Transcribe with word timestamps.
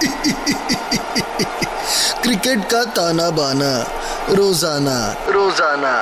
Cricket 2.22 2.60
का 2.70 2.82
ताना 2.96 3.28
बाना 3.30 3.72
रोज़ाना। 4.30 4.96
रोज़ाना। 5.28 5.94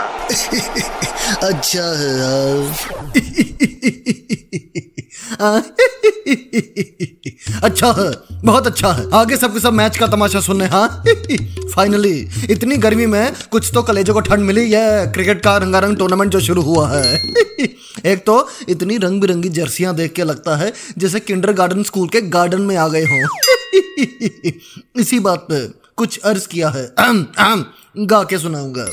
अच्छा 1.48 1.84
है 1.98 2.10
यार। 2.18 3.18
अच्छा 7.64 7.88
है 7.98 8.10
बहुत 8.44 8.66
अच्छा 8.66 8.92
है। 8.92 9.04
आगे 9.14 9.36
सबके 9.36 9.60
सब 9.60 9.72
मैच 9.72 9.96
का 9.98 10.06
तमाशा 10.06 10.40
सुनने 10.40 10.66
हाँ? 10.66 11.04
फाइनली 11.74 12.28
इतनी 12.50 12.76
गर्मी 12.76 13.06
में 13.06 13.32
कुछ 13.50 13.70
तो 13.74 13.82
कलेजों 13.82 14.14
को 14.14 14.20
ठंड 14.20 14.44
मिली 14.44 14.64
ये 14.64 15.06
क्रिकेट 15.12 15.42
का 15.44 15.56
रंगारंग 15.56 15.96
टूर्नामेंट 15.96 16.32
जो 16.32 16.40
शुरू 16.40 16.62
हुआ 16.62 16.90
है। 16.90 17.20
एक 18.06 18.22
तो 18.26 18.48
इतनी 18.68 18.98
रंग 18.98 19.20
बिरंगी 19.20 19.48
जर्सियाँ 19.48 19.94
देख 19.94 20.12
के 20.12 20.24
लगता 20.24 20.56
है 20.56 20.72
जैसे 20.98 21.20
किंडर 21.20 21.52
गार्डन 21.52 21.82
स्कूल 21.82 22.08
के 22.08 22.20
गार्डन 22.30 22.62
में 22.62 22.76
आ 22.76 22.88
गए 22.88 23.04
हों। 23.04 23.26
इसी 25.00 25.18
बात 25.18 25.46
पे 25.50 25.66
कुछ 25.96 26.18
अर्ज़ 26.18 26.48
किया 26.48 26.68
है। 26.68 26.86
अहम, 26.98 27.26
अहम, 27.38 27.64
गा 27.98 28.22
के 28.22 28.38
सुनाऊँगा। 28.38 28.84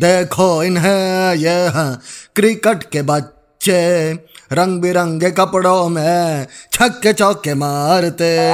देखो 0.00 0.62
इन्हें 0.62 1.34
ये 1.34 1.50
हैं 1.50 1.98
क्रिकेट 2.36 2.82
के 2.82 3.02
बच्चे 3.02 4.12
रंग 4.52 4.80
बिरंगे 4.80 5.30
कपड़ों 5.30 5.88
में 5.88 6.46
छक्के 6.72 7.12
चौके 7.12 7.54
मारते 7.54 8.48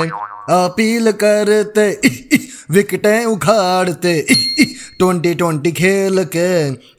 अपील 0.50 1.12
करते 1.12 2.00
विकेटें 2.70 3.24
उखाड़ते 3.24 4.26
ट्वेंटी 4.98 5.34
ट्वेंटी 5.34 5.72
खेल 5.72 6.24
के 6.24 6.48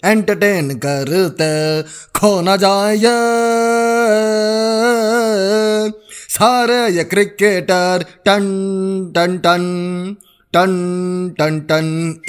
एंटरटेन 0.09 0.77
करते। 0.85 1.49
खो 2.19 2.41
ना 2.41 2.55
जाए 2.55 2.97
சாரய 6.39 6.99
கிரிக்கெட்டர் 7.03 8.03
டன் 8.23 9.11
டன் 9.11 9.39
டன். 9.39 10.17
டன் 10.51 11.33
டன் 11.35 11.65
ton. 11.65 12.21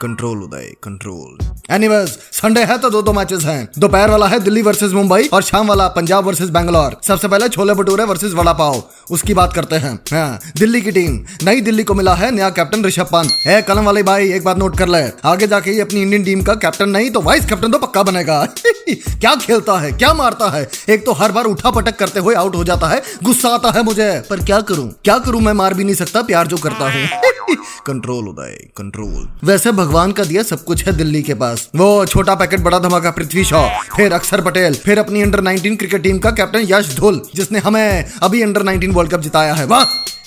Control 0.00 0.42
Uday 0.42 0.72
control 0.82 1.38
anyways 1.70 2.08
Sunday 2.32 2.62
है 2.64 2.76
तो 2.78 2.90
दो 2.90 3.00
दो 3.02 3.12
मैचेस 3.12 3.42
हैं। 3.44 3.68
दोपहर 3.78 4.10
वाला 4.10 4.26
है 4.26 4.38
दिल्ली 4.40 4.62
वर्सेस 4.62 4.92
मुंबई 4.92 5.28
और 5.32 5.42
शाम 5.42 5.68
वाला 5.68 5.88
पंजाब 5.88 6.24
वर्सेस 6.24 6.48
बैंगलोर। 6.48 6.96
सबसे 7.06 7.28
पहले 7.28 7.48
छोले 7.48 7.74
भटूरे 7.74 8.04
वर्सेस 8.04 8.32
वड़ा 8.32 8.52
पाव। 8.52 8.82
उसकी 9.10 9.34
बात 9.34 9.52
करते 9.52 9.76
हैं। 9.76 9.92
हाँ, 10.12 10.38
दिल्ली 10.58 10.80
की 10.80 10.90
टीम 10.90 11.18
नई 11.42 11.60
दिल्ली 11.60 11.84
को 11.84 11.94
मिला 11.94 12.14
है 12.14 12.30
नया 12.30 12.48
कैप्टन 12.50 12.84
ऋषभ 12.84 13.08
पंत। 13.12 13.32
है 13.46 13.60
कलम 13.62 13.84
वाले 13.84 14.02
भाई 14.02 14.32
एक 14.32 14.44
बात 14.44 14.58
नोट 14.58 14.78
कर 14.78 14.88
ले। 14.88 15.02
आगे 15.24 15.46
जाके 15.46 15.70
ये 15.70 15.80
अपनी 15.80 16.02
इंडियन 16.02 16.24
टीम 16.24 16.42
का 16.42 16.54
कैप्टन 16.54 16.88
नहीं 16.88 17.10
तो 17.10 17.20
वाइस 17.20 17.46
कैप्टन 17.46 17.72
तो 17.72 17.78
पक्का 17.78 18.02
बनेगा। 18.02 18.44
क्या 18.88 19.34
खेलता 19.36 19.78
है 19.78 19.92
क्या 19.92 20.12
मारता 20.14 20.50
है? 20.50 20.68
एक 20.88 21.04
तो 21.06 21.12
हर 21.12 21.32
बार 21.32 21.44
उठा 21.44 21.70
पटक 21.70 21.98
करते 21.98 22.20
हुए 22.20 22.34
आउट 22.34 22.56
हो 22.56 22.64
जाता 22.64 22.88
है। 22.88 23.02
गुस्सा 23.22 23.48
आता 23.48 23.70
है 23.70 23.82
मुझे। 23.82 24.10
पर 24.30 24.44
क्या 24.44 24.60
करूँ? 24.60 24.90
क्या 25.04 25.18
करूँ 25.18 25.40
मैं 25.40 25.52
मार 25.52 25.74
भी 25.74 25.84
नहीं 25.84 25.94
सकता 25.94 26.22
प्यार 26.22 26.46
जो 26.46 26.56
करता 26.56 26.90
हूँ। 26.90 27.08
कंट्रोल 27.86 28.28
उदय 28.28 28.68
कंट्रोल 28.76 29.28
वैसे 29.44 29.72
भगवान 29.72 30.12
का 30.12 30.24
दिया 30.24 30.42
सब 30.42 30.64
कुछ 30.64 30.86
है 30.86 30.96
दिल्ली 30.96 31.22
के 31.22 31.34
पास। 31.34 31.68
वो 31.76 32.06
छोटा 32.06 32.34
पैकेट, 32.34 32.60
बड़ा 32.60 32.78
धमाका, 32.78 33.10
पृथ्वी 33.10 33.44
शॉ, 33.44 33.68
फिर 33.96 34.12
अक्षर 34.12 34.40
पटेल, 34.40 34.74
फिर 34.74 34.98
अपनी 34.98 35.22
अंडर 35.22 35.40
19 35.40 35.76
क्रिकेट 35.76 36.02
टीम 36.02 36.18
का 36.18 36.30
कैप्टन 36.30 36.66
यश 36.70 36.96
धुल, 36.96 37.22
जिसने 37.34 37.58
हमें 37.58 38.04
अभी 38.22 38.42
अंडर 38.42 38.62
19 38.62 38.92
वर्ल्ड 38.92 39.12
कप 39.12 39.20
जिताया 39.20 39.54
है। 39.54 39.66
वाह! 39.66 39.84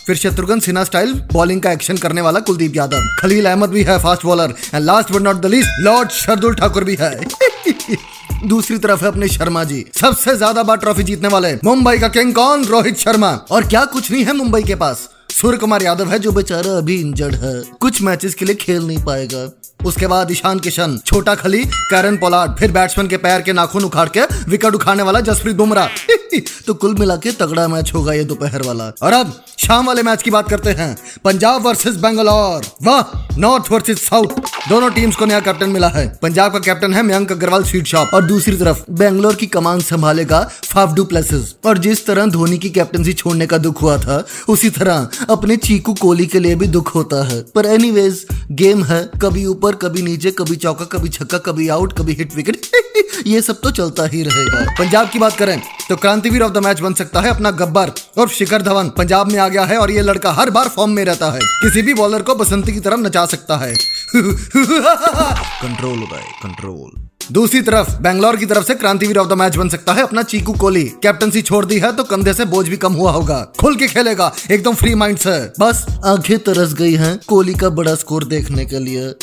फिर 0.07 0.15
शत्रुघ्न 0.15 0.59
सिन्हा 0.59 0.83
स्टाइल 0.83 1.13
बॉलिंग 1.33 1.61
का 1.61 1.71
एक्शन 1.71 1.97
करने 1.97 2.21
वाला 2.21 2.39
कुलदीप 2.39 2.75
यादव। 2.75 3.07
खलील 3.19 3.45
अहमद 3.45 3.69
भी 3.69 3.83
है 3.83 3.99
fast 3.99 4.25
bowler 4.25 4.53
and 4.73 4.83
last 4.85 5.11
but 5.11 5.21
not 5.21 5.35
the 5.35 5.45
least 5.45 5.69
lord 5.79 6.09
Shardul 6.09 6.55
Thakur 6.55 6.83
भी 6.83 6.97
है। 6.99 7.25
दूसरी 8.47 8.77
तरफ़ 8.77 9.01
है 9.01 9.07
अपने 9.07 9.27
शर्मा 9.27 9.63
जी। 9.63 9.85
सबसे 10.01 10.35
ज़्यादा 10.35 10.63
बार 10.63 10.77
ट्रॉफी 10.77 11.03
जीतने 11.03 11.27
वाले 11.27 11.53
मुंबई 11.63 11.97
का 11.97 12.07
किंग 12.07 12.33
कौन 12.33 12.65
रोहित 12.65 12.97
शर्मा। 12.97 13.31
और 13.51 13.67
क्या 13.67 13.85
कुछ 13.85 14.11
नहीं 14.11 14.23
है 14.23 14.33
मुंबई 14.33 14.63
के 14.63 14.75
पास। 14.75 15.09
सूर्य 15.43 15.57
कुमार 15.57 15.83
यादव 15.83 16.09
है, 16.09 16.19
जो 16.19 16.31
बेचारा 16.31 16.77
अभी 16.77 17.01
इंजर्ड 17.01 17.35
है। 17.35 17.63
कुछ 17.79 18.01
मैचेस 18.01 18.35
के 18.35 18.45
लिए 18.45 18.55
खेल 18.55 18.87
नहीं 18.87 19.03
पाएगा। 19.03 19.62
उसके 19.85 20.07
बाद 20.07 20.31
ईशान 20.31 20.59
किशन, 20.59 20.99
छोटा 21.05 21.35
खली, 21.35 21.65
कैरन 21.65 22.17
पोलार्ड, 22.17 22.51
फिर 22.55 22.71
बैट्समैन 22.71 23.07
के 23.07 23.17
पैर 23.17 23.41
के 23.41 23.53
नाखून 23.53 23.83
उखाड़ 23.83 24.09
के 24.09 24.21
विकेट 24.21 24.75
उखाड़ने 24.75 25.03
वाला 25.03 25.19
जसप्रीत 25.19 25.55
बुमराह। 25.55 25.87
तो 26.67 26.73
कुल 26.73 26.95
मिला 26.99 27.15
के 27.15 27.31
तगड़ा 27.31 27.67
मैच 27.67 27.91
होगा 27.93 28.13
ये 28.13 28.23
दोपहर 28.23 28.61
वाला। 28.61 28.93
और 29.01 29.13
अब 29.13 29.45
शाम 29.59 29.87
वाले 29.87 30.03
मैच 30.03 30.23
की 30.23 30.31
बात 30.31 30.49
करते 30.49 30.69
हैं। 30.69 30.97
पंजाब 31.23 31.67
वर्सेस 31.67 31.95
बेंगलोर। 31.95 32.65
वाह, 32.83 33.35
नॉर्थ 33.37 33.71
वर्सेस 33.71 34.05
साउथ। 34.05 34.27
दोनों 34.69 34.91
टीम्स 34.91 35.15
को 35.15 35.25
नया 35.25 35.39
कैप्टन 35.39 35.69
मिला 35.69 35.87
है। 35.87 36.19
पंजाब 36.21 36.53
का 36.53 36.59
कैप्टन 36.59 36.93
है 36.93 37.03
मयंक 37.03 37.31
अग्रवाल 37.31 37.63
स्वीट 37.63 37.85
शॉप। 37.85 38.09
और 38.13 38.25
दूसरी 38.25 38.57
तरफ़, 38.57 38.83
बेंगलोर 38.91 39.35
की 39.35 39.47
कमान 39.47 39.81
संभालेगा 39.81 40.51
फाफ 40.65 40.93
डू 40.93 41.03
प्लेसेस 41.03 41.55
और 41.65 41.77
जिस 41.77 42.05
तरह 42.05 42.25
धोनी 42.25 42.57
की 42.57 42.69
कैप्टनसी 42.69 43.13
छोड़ने 43.13 43.47
का 43.47 43.57
दुख 43.57 43.81
हुआ 43.81 43.97
था, 43.97 44.25
उसी 44.49 44.69
तरह 44.69 45.09
अपने 45.29 45.57
चीकू 45.57 45.93
कोहली 45.93 46.25
के 46.25 46.39
लिए 46.39 46.55
भी 46.55 46.67
दुख 46.67 46.95
होता 46.95 47.27
है। 47.27 47.45
पर 47.55 47.65
एनीवेज 47.65 48.27
गेम 48.51 48.83
है, 48.83 49.03
कभी 49.21 49.45
ऊपर, 49.45 49.75
कभी 49.75 50.01
नीचे, 50.01 50.31
कभी 50.31 50.55
चौका, 50.55 50.85
कभी 50.85 51.09
छक्का, 51.09 51.37
कभी 51.37 51.67
आउट, 51.67 51.93
कभी 51.97 52.13
हिट 52.13 52.35
विकेट 52.35 52.61
ये 53.27 53.41
सब 53.41 53.59
तो 53.61 53.71
चलता 53.71 54.05
ही 54.05 54.23
रहेगा। 54.23 54.65
पंजाब 54.79 55.09
की 55.09 55.19
बात 55.19 55.37
करें 55.37 55.61
तो 55.89 55.95
क्रांतिवीर 55.95 56.41
ऑफ़ 56.41 56.51
द 56.51 56.57
मैच 56.57 56.79
बन 56.79 56.93
सकता 56.93 57.21
है 57.21 57.29
अपना 57.29 57.51
गब्बर 57.51 57.91
और 58.17 58.29
शिखर 58.29 58.61
धवन। 58.61 58.89
पंजाब 58.89 59.31
में 59.31 59.39
आ 59.39 59.47
गया 59.47 59.65
है 59.65 59.77
और 59.77 59.91
ये 59.91 60.01
लड़का 60.01 60.31
हर 60.31 60.49
बार 60.49 60.67
फॉर्म 60.67 60.91
में 60.91 61.03
रहता 61.05 61.31
है। 61.31 61.39
किसी 61.39 61.81
भी 61.81 61.93
बॉलर 61.93 62.21
को 62.21 62.35
बसंती 62.35 62.73
की 62.73 62.79
तरफ़ 62.79 62.99
नचा 62.99 63.25
सकता 63.25 63.57
है। 63.57 63.73
कंट्रोल 64.15 65.97
उदय 65.97 66.23
कंट्रोल 66.43 67.07
दूसरी 67.31 67.61
तरफ़ 67.61 67.91
बैंगलोर 68.01 68.37
की 68.37 68.45
तरफ़ 68.45 68.65
से 68.65 68.75
क्रांतिवीर 68.75 69.17
ऑफ़ 69.17 69.27
द 69.27 69.33
मैच 69.33 69.55
बन 69.55 69.69
सकता 69.69 69.93
है। 69.93 70.03
अपना 70.03 70.21
चीकू 70.23 70.53
कोहली 70.53 70.83
कैप्टनसी 71.03 71.41
छोड़ 71.41 71.65
दी 71.65 71.79
है 71.79 71.91
तो 71.95 72.03
कंधे 72.03 72.33
से 72.33 72.45
बोझ 72.45 72.67
भी 72.69 72.77
कम 72.77 72.93
हुआ 72.93 73.11
होगा। 73.11 73.39
खुल 73.59 73.75
के 73.75 73.87
खेलेगा 73.87 74.31
एकदम 74.51 74.73
फ्री 74.73 74.95
माइंड 74.95 75.17
से। 75.17 75.39
बस 75.59 75.85
आँखें 76.05 76.37
तरस 76.39 76.73
गई 76.73 76.93
हैं 76.93 77.19
कोहली 77.27 77.53
का 77.53 77.69
बड़ा 77.69 77.95
स्कोर 77.95 78.25
देखने 78.25 78.65
के 78.65 78.79
लिए। 78.79 79.13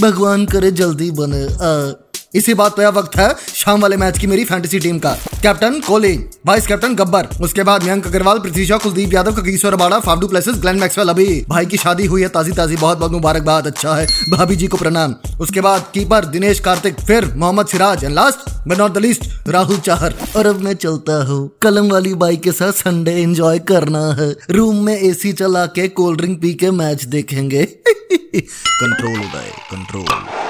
भगवान 0.00 0.46
करे 0.46 0.70
जल्दी 0.72 1.10
बने 1.10 1.44
आ, 1.44 1.92
इसी 2.34 2.54
बात 2.54 2.76
पे 2.76 2.86
वक्त 2.88 3.16
है 3.16 3.28
शाम 3.54 3.80
वाले 3.82 3.96
मैच 3.96 4.18
की 4.18 4.26
मेरी 4.26 4.44
फैंटेसी 4.44 4.78
टीम 4.80 4.98
का। 4.98 5.12
Captain 5.42 5.80
Kohli 5.80 6.12
vice 6.46 6.66
captain 6.66 6.94
Gabbar. 6.94 7.28
उसके 7.42 7.62
बाद 7.62 7.84
Mayank 7.84 8.06
Agarwal, 8.06 8.38
Prithvi 8.38 8.66
Shaw, 8.66 8.78
Kuldeep 8.78 9.14
Yadav 9.14 9.34
Kagiso 9.34 9.72
Rabada 9.72 9.98
Faf du 10.00 10.28
Plessis, 10.28 10.56
Glenn 10.56 10.76
Maxwell. 10.76 11.08
अभी 11.08 11.44
भाई 11.48 11.66
की 11.66 11.76
शादी 11.76 12.06
हुई 12.06 12.22
है 12.22 12.28
ताजी 12.28 12.52
ताजी 12.52 12.76
बहुत 12.76 12.98
बहुत 12.98 13.12
मुबारकबाद 13.12 13.66
अच्छा 13.66 13.94
है, 13.94 14.06
भाभी 14.30 14.56
जी 14.56 14.66
को 14.66 14.76
प्रणाम। 14.76 15.14
उसके 15.40 15.60
बाद 15.60 15.90
कीपर 15.94 16.24
दिनेश 16.26 16.60
कार्तिक, 16.60 17.00
फिर 17.00 17.24
Mohammed 17.34 17.66
Siraj 17.66 18.04
and 18.04 18.14
last 18.14 18.50
but 18.68 18.78
not 18.78 18.92
the 18.92 18.98
least 18.98 19.48
Rahul 19.48 19.78
Chahar. 19.80 20.14
और 20.36 20.46
अब 20.46 20.60
मैं 20.60 20.74
चलता 20.76 21.22
हूँ, 21.24 21.50
कलम 21.62 21.90
वाली 21.90 22.14
बाई 22.14 22.36
के 22.36 22.52
साथ 22.52 22.72
संडे 22.74 23.12
एंजॉय 23.12 23.58
करना 23.68 24.06
है। 24.14 24.34
रूम 24.50 24.84
में 24.84 24.96
एसी 24.96 25.32
चला 25.32 25.66
के 25.68 25.88
कोल्ड 25.90 26.20
ड्रिंक 26.20 26.40
पी 26.42 26.54
के 26.54 26.70
मैच 26.72 27.04
देखेंगे। 27.06 27.64
कंट्रोल 27.64 29.18
उदय 29.18 29.52
कंट्रोल 29.72 30.49